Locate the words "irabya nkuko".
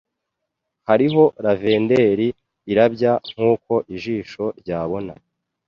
2.71-3.73